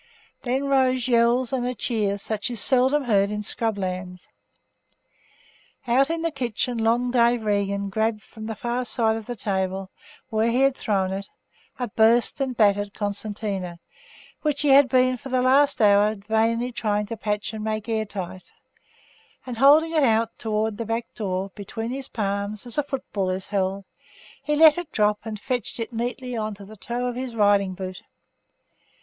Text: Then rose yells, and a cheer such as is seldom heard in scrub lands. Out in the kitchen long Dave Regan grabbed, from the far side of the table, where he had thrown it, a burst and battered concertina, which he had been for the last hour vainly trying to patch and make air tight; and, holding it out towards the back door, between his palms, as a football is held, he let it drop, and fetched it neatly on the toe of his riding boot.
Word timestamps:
Then 0.41 0.63
rose 0.65 1.07
yells, 1.07 1.53
and 1.53 1.63
a 1.67 1.75
cheer 1.75 2.17
such 2.17 2.49
as 2.49 2.57
is 2.57 2.63
seldom 2.63 3.03
heard 3.03 3.29
in 3.29 3.43
scrub 3.43 3.77
lands. 3.77 4.29
Out 5.85 6.09
in 6.09 6.23
the 6.23 6.31
kitchen 6.31 6.79
long 6.79 7.11
Dave 7.11 7.43
Regan 7.45 7.87
grabbed, 7.91 8.23
from 8.23 8.47
the 8.47 8.55
far 8.55 8.83
side 8.83 9.15
of 9.15 9.27
the 9.27 9.35
table, 9.35 9.91
where 10.29 10.49
he 10.49 10.61
had 10.61 10.75
thrown 10.75 11.13
it, 11.13 11.29
a 11.77 11.87
burst 11.87 12.41
and 12.41 12.57
battered 12.57 12.95
concertina, 12.95 13.77
which 14.41 14.63
he 14.63 14.69
had 14.69 14.89
been 14.89 15.17
for 15.17 15.29
the 15.29 15.39
last 15.43 15.79
hour 15.79 16.15
vainly 16.15 16.71
trying 16.71 17.05
to 17.05 17.15
patch 17.15 17.53
and 17.53 17.63
make 17.63 17.87
air 17.87 18.03
tight; 18.05 18.51
and, 19.45 19.57
holding 19.59 19.93
it 19.93 20.01
out 20.03 20.35
towards 20.39 20.77
the 20.77 20.83
back 20.85 21.13
door, 21.13 21.51
between 21.53 21.91
his 21.91 22.07
palms, 22.07 22.65
as 22.65 22.79
a 22.79 22.81
football 22.81 23.29
is 23.29 23.45
held, 23.45 23.85
he 24.41 24.55
let 24.55 24.79
it 24.79 24.91
drop, 24.91 25.19
and 25.25 25.39
fetched 25.39 25.79
it 25.79 25.93
neatly 25.93 26.35
on 26.35 26.55
the 26.55 26.75
toe 26.75 27.05
of 27.05 27.15
his 27.15 27.35
riding 27.35 27.75
boot. 27.75 28.01